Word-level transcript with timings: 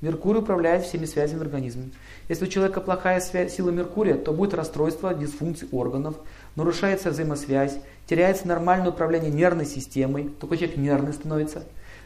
Меркурий 0.00 0.38
управляет 0.38 0.84
всеми 0.84 1.06
связями 1.06 1.40
в 1.40 1.42
организме. 1.42 1.90
Если 2.28 2.44
у 2.44 2.48
человека 2.48 2.80
плохая 2.80 3.20
связь, 3.20 3.54
сила 3.54 3.70
Меркурия, 3.70 4.14
то 4.14 4.32
будет 4.32 4.54
расстройство 4.54 5.12
дисфункций 5.12 5.68
органов, 5.72 6.14
нарушается 6.54 7.10
взаимосвязь, 7.10 7.78
теряется 8.06 8.46
нормальное 8.46 8.90
управление 8.90 9.30
нервной 9.30 9.66
системой, 9.66 10.30
такой 10.40 10.58
человек 10.58 10.76
нервный 10.76 11.12
становится. 11.12 11.64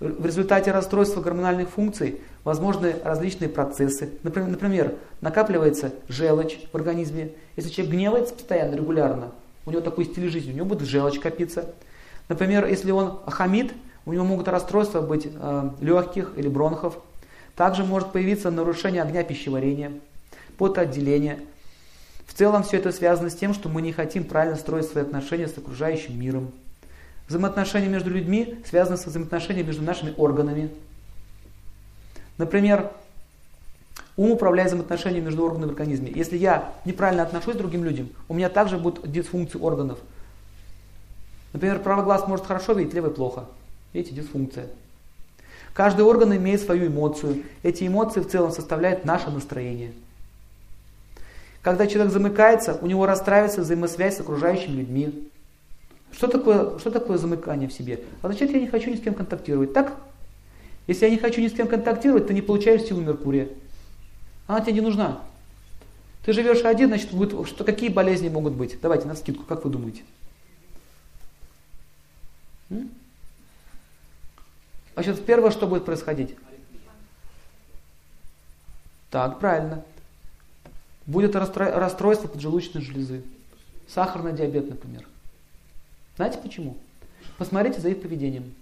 В 0.00 0.24
результате 0.24 0.72
расстройства 0.72 1.20
гормональных 1.20 1.68
функций 1.68 2.20
возможны 2.42 2.96
различные 3.04 3.48
процессы. 3.48 4.10
Например, 4.22 4.48
например, 4.48 4.94
накапливается 5.20 5.92
желчь 6.08 6.58
в 6.72 6.74
организме. 6.74 7.32
Если 7.56 7.70
человек 7.70 7.94
гневается 7.94 8.34
постоянно, 8.34 8.74
регулярно, 8.74 9.32
у 9.66 9.70
него 9.70 9.82
такой 9.82 10.06
стиль 10.06 10.30
жизни, 10.30 10.52
у 10.52 10.56
него 10.56 10.66
будет 10.66 10.88
желчь 10.88 11.20
копиться. 11.20 11.74
Например, 12.28 12.66
если 12.66 12.90
он 12.90 13.18
хамит, 13.26 13.72
у 14.06 14.12
него 14.12 14.24
могут 14.24 14.48
расстройства 14.48 15.00
быть 15.00 15.26
э, 15.26 15.70
легких 15.80 16.32
или 16.36 16.48
бронхов. 16.48 16.98
Также 17.56 17.84
может 17.84 18.12
появиться 18.12 18.50
нарушение 18.50 19.02
огня 19.02 19.22
пищеварения, 19.22 19.92
потоотделение. 20.58 21.40
В 22.26 22.34
целом 22.34 22.64
все 22.64 22.78
это 22.78 22.90
связано 22.90 23.30
с 23.30 23.34
тем, 23.36 23.54
что 23.54 23.68
мы 23.68 23.82
не 23.82 23.92
хотим 23.92 24.24
правильно 24.24 24.56
строить 24.56 24.86
свои 24.86 25.04
отношения 25.04 25.46
с 25.46 25.56
окружающим 25.56 26.18
миром. 26.18 26.50
Взаимоотношения 27.28 27.88
между 27.88 28.10
людьми 28.10 28.58
связаны 28.68 28.96
с 28.96 29.06
взаимоотношениями 29.06 29.68
между 29.68 29.82
нашими 29.82 30.12
органами. 30.16 30.70
Например, 32.36 32.90
ум 34.16 34.32
управляет 34.32 34.70
взаимоотношениями 34.70 35.26
между 35.26 35.44
органами 35.44 35.68
в 35.68 35.72
организме. 35.72 36.10
Если 36.14 36.36
я 36.36 36.72
неправильно 36.84 37.22
отношусь 37.22 37.54
к 37.54 37.58
другим 37.58 37.84
людям, 37.84 38.08
у 38.28 38.34
меня 38.34 38.48
также 38.48 38.78
будут 38.78 39.10
дисфункции 39.10 39.58
органов. 39.58 39.98
Например, 41.52 41.78
правый 41.78 42.04
глаз 42.04 42.26
может 42.26 42.46
хорошо 42.46 42.72
видеть, 42.72 42.94
левый 42.94 43.12
плохо. 43.12 43.44
Видите, 43.92 44.16
дисфункция. 44.16 44.66
Каждый 45.74 46.02
орган 46.02 46.34
имеет 46.36 46.62
свою 46.62 46.86
эмоцию. 46.86 47.42
Эти 47.64 47.86
эмоции 47.86 48.20
в 48.20 48.28
целом 48.28 48.52
составляют 48.52 49.04
наше 49.04 49.28
настроение. 49.30 49.92
Когда 51.62 51.86
человек 51.86 52.12
замыкается, 52.12 52.78
у 52.80 52.86
него 52.86 53.06
расстраивается 53.06 53.62
взаимосвязь 53.62 54.16
с 54.16 54.20
окружающими 54.20 54.76
людьми. 54.76 55.28
Что 56.12 56.28
такое, 56.28 56.78
что 56.78 56.92
такое 56.92 57.18
замыкание 57.18 57.68
в 57.68 57.72
себе? 57.72 58.00
Означает, 58.22 58.52
я 58.52 58.60
не 58.60 58.68
хочу 58.68 58.90
ни 58.90 58.96
с 58.96 59.00
кем 59.00 59.14
контактировать. 59.14 59.72
Так? 59.72 59.94
Если 60.86 61.06
я 61.06 61.10
не 61.10 61.18
хочу 61.18 61.40
ни 61.40 61.48
с 61.48 61.52
кем 61.52 61.66
контактировать, 61.66 62.28
ты 62.28 62.34
не 62.34 62.42
получаешь 62.42 62.82
силу 62.82 63.00
Меркурия. 63.00 63.48
Она 64.46 64.60
тебе 64.60 64.74
не 64.74 64.80
нужна. 64.80 65.22
Ты 66.24 66.32
живешь 66.32 66.64
один, 66.64 66.88
значит, 66.88 67.12
будет, 67.12 67.48
что, 67.48 67.64
какие 67.64 67.88
болезни 67.88 68.28
могут 68.28 68.52
быть? 68.52 68.78
Давайте 68.80 69.08
на 69.08 69.16
скидку, 69.16 69.42
как 69.44 69.64
вы 69.64 69.70
думаете? 69.70 70.02
М? 72.70 72.90
Значит, 74.94 75.24
первое, 75.26 75.50
что 75.50 75.66
будет 75.66 75.84
происходить? 75.84 76.36
Так, 79.10 79.38
правильно. 79.38 79.84
Будет 81.06 81.36
расстройство 81.36 82.28
поджелудочной 82.28 82.80
железы. 82.80 83.22
Сахарный 83.88 84.32
диабет, 84.32 84.68
например. 84.68 85.06
Знаете 86.16 86.38
почему? 86.38 86.76
Посмотрите 87.36 87.80
за 87.80 87.90
их 87.90 88.00
поведением. 88.00 88.54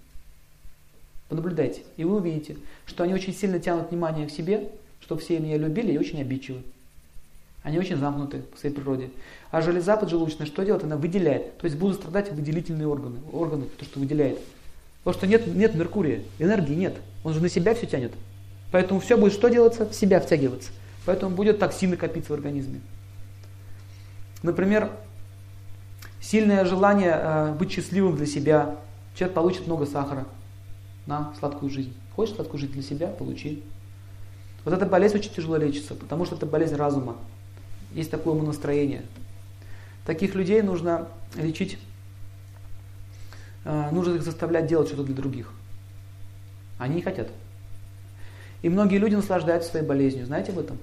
Понаблюдайте. 1.29 1.83
И 1.97 2.03
вы 2.03 2.17
увидите, 2.17 2.57
что 2.85 3.03
они 3.03 3.13
очень 3.13 3.33
сильно 3.33 3.59
тянут 3.59 3.89
внимание 3.89 4.27
к 4.27 4.31
себе, 4.31 4.69
чтобы 5.01 5.21
все 5.21 5.39
меня 5.39 5.57
любили 5.57 5.93
и 5.93 5.97
очень 5.97 6.19
обидчивы. 6.21 6.61
Они 7.61 7.79
очень 7.79 7.97
замкнуты 7.97 8.39
по 8.39 8.57
своей 8.57 8.75
природе. 8.75 9.09
А 9.49 9.61
железа 9.61 9.95
поджелудочная 9.95 10.47
что 10.47 10.63
делает? 10.63 10.83
Она 10.83 10.97
выделяет. 10.97 11.57
То 11.59 11.65
есть 11.65 11.77
будут 11.77 11.97
страдать 11.97 12.31
выделительные 12.31 12.87
органы. 12.87 13.19
Органы, 13.31 13.65
то, 13.77 13.85
что 13.85 13.99
выделяет. 13.99 14.39
Потому 15.03 15.19
что 15.19 15.27
нет, 15.27 15.47
нет 15.47 15.75
Меркурия, 15.75 16.21
энергии 16.39 16.73
нет. 16.73 16.95
Он 17.23 17.33
же 17.33 17.41
на 17.41 17.49
себя 17.49 17.75
все 17.75 17.85
тянет. 17.85 18.13
Поэтому 18.71 18.99
все 18.99 19.17
будет 19.17 19.33
что 19.33 19.49
делаться? 19.49 19.85
В 19.85 19.93
себя 19.93 20.19
втягиваться. 20.19 20.71
Поэтому 21.05 21.35
будет 21.35 21.59
токсины 21.59 21.97
копиться 21.97 22.31
в 22.31 22.35
организме. 22.35 22.79
Например, 24.41 24.89
сильное 26.21 26.65
желание 26.65 27.13
э, 27.15 27.53
быть 27.53 27.71
счастливым 27.71 28.15
для 28.15 28.25
себя. 28.25 28.77
Человек 29.15 29.35
получит 29.35 29.67
много 29.67 29.85
сахара 29.85 30.25
на 31.05 31.33
сладкую 31.37 31.69
жизнь. 31.69 31.93
Хочешь 32.15 32.35
сладкую 32.35 32.59
жизнь 32.59 32.73
для 32.73 32.83
себя? 32.83 33.07
Получи. 33.07 33.63
Вот 34.63 34.73
эта 34.73 34.85
болезнь 34.85 35.17
очень 35.17 35.31
тяжело 35.31 35.57
лечится, 35.57 35.95
потому 35.95 36.25
что 36.25 36.35
это 36.35 36.45
болезнь 36.45 36.75
разума. 36.75 37.17
Есть 37.93 38.11
такое 38.11 38.33
умонастроение. 38.33 39.03
Таких 40.05 40.35
людей 40.35 40.61
нужно 40.61 41.07
лечить 41.35 41.77
нужно 43.65 44.15
их 44.15 44.23
заставлять 44.23 44.67
делать 44.67 44.87
что-то 44.87 45.03
для 45.03 45.15
других. 45.15 45.51
Они 46.77 46.95
не 46.95 47.01
хотят. 47.01 47.29
И 48.61 48.69
многие 48.69 48.97
люди 48.97 49.15
наслаждаются 49.15 49.69
своей 49.69 49.85
болезнью. 49.85 50.25
Знаете 50.25 50.51
об 50.51 50.59
этом? 50.59 50.77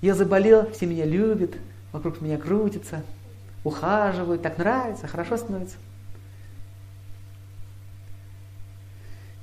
Я 0.00 0.14
заболел, 0.14 0.70
все 0.70 0.86
меня 0.86 1.04
любят, 1.04 1.52
вокруг 1.92 2.20
меня 2.20 2.38
крутятся, 2.38 3.02
ухаживают, 3.64 4.42
так 4.42 4.58
нравится, 4.58 5.06
хорошо 5.06 5.36
становится. 5.36 5.76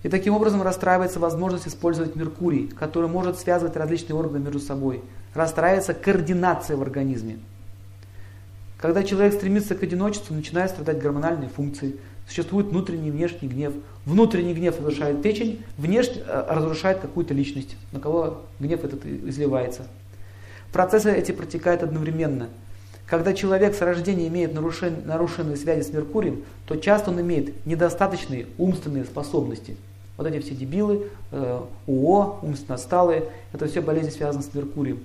И 0.04 0.10
таким 0.10 0.36
образом 0.36 0.62
расстраивается 0.62 1.20
возможность 1.20 1.68
использовать 1.68 2.16
Меркурий, 2.16 2.68
который 2.68 3.10
может 3.10 3.40
связывать 3.40 3.76
различные 3.76 4.16
органы 4.16 4.44
между 4.44 4.60
собой. 4.60 5.04
Расстраивается 5.34 5.96
координация 5.96 6.78
в 6.78 6.82
организме. 6.84 7.40
Когда 8.78 9.04
человек 9.04 9.34
стремится 9.34 9.76
к 9.76 9.84
одиночеству, 9.84 10.36
начинают 10.36 10.72
страдать 10.72 11.00
гормональные 11.00 11.50
функции. 11.50 11.96
Существует 12.28 12.68
внутренний 12.68 13.10
и 13.10 13.12
внешний 13.12 13.48
гнев. 13.48 13.74
Внутренний 14.06 14.54
гнев 14.54 14.78
разрушает 14.80 15.22
печень, 15.22 15.64
внешний 15.78 16.24
э, 16.26 16.46
разрушает 16.50 17.00
какую-то 17.00 17.34
личность, 17.34 17.76
на 17.92 18.00
кого 18.00 18.42
гнев 18.60 18.84
этот 18.84 19.06
изливается. 19.06 19.88
Процессы 20.72 21.12
эти 21.12 21.32
протекают 21.32 21.84
одновременно. 21.84 22.50
Когда 23.08 23.34
человек 23.34 23.76
с 23.76 23.82
рождения 23.82 24.28
имеет 24.28 24.54
нарушен, 24.54 25.04
нарушенные 25.06 25.58
связи 25.58 25.88
с 25.88 25.94
Меркурием, 25.94 26.44
то 26.68 26.76
часто 26.76 27.12
он 27.12 27.22
имеет 27.22 27.66
недостаточные 27.66 28.48
умственные 28.58 29.06
способности. 29.06 29.78
Вот 30.18 30.26
эти 30.26 30.44
все 30.44 30.56
дебилы, 30.56 31.08
э, 31.32 31.62
УО, 31.86 32.40
умственно 32.42 32.76
отсталые, 32.76 33.26
это 33.54 33.68
все 33.68 33.82
болезни 33.82 34.10
связаны 34.10 34.44
с 34.44 34.54
Меркурием. 34.54 35.00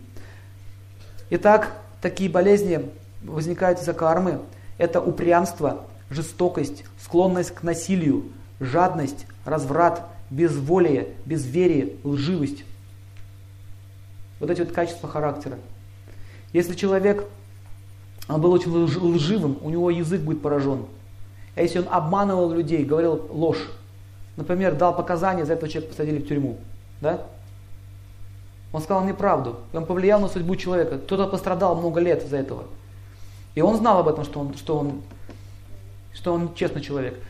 Итак, 1.28 1.76
такие 2.00 2.30
болезни 2.30 2.80
возникают 3.22 3.80
из-за 3.80 3.92
кармы, 3.92 4.40
это 4.78 5.00
упрямство, 5.00 5.86
жестокость, 6.10 6.84
склонность 7.02 7.54
к 7.54 7.62
насилию, 7.62 8.24
жадность, 8.60 9.26
разврат, 9.44 10.06
безволие, 10.30 11.08
безверие, 11.24 11.96
лживость. 12.04 12.64
Вот 14.38 14.50
эти 14.50 14.60
вот 14.60 14.72
качества 14.72 15.08
характера. 15.08 15.58
Если 16.52 16.74
человек 16.74 17.26
он 18.30 18.40
был 18.40 18.52
очень 18.52 18.70
лживым, 18.72 19.58
у 19.60 19.70
него 19.70 19.90
язык 19.90 20.20
будет 20.20 20.40
поражен. 20.40 20.86
А 21.56 21.62
если 21.62 21.80
он 21.80 21.86
обманывал 21.90 22.52
людей, 22.52 22.84
говорил 22.84 23.26
ложь, 23.30 23.70
например, 24.36 24.76
дал 24.76 24.94
показания, 24.94 25.44
за 25.44 25.54
этого 25.54 25.68
человека 25.68 25.92
посадили 25.92 26.18
в 26.18 26.28
тюрьму, 26.28 26.58
да? 27.00 27.26
Он 28.72 28.80
сказал 28.80 29.04
неправду, 29.04 29.58
и 29.72 29.76
он 29.76 29.84
повлиял 29.84 30.20
на 30.20 30.28
судьбу 30.28 30.54
человека. 30.54 30.98
Кто-то 30.98 31.26
пострадал 31.26 31.74
много 31.74 32.00
лет 32.00 32.22
из-за 32.22 32.36
этого. 32.36 32.64
И 33.60 33.62
он 33.62 33.76
знал 33.76 33.98
об 33.98 34.08
этом, 34.08 34.24
что 34.24 34.40
он, 34.40 34.54
что 34.54 34.78
он, 34.78 35.02
что 36.14 36.32
он 36.32 36.54
честный 36.54 36.80
человек. 36.80 37.14